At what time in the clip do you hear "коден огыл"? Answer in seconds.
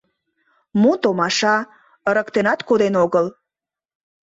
2.67-3.27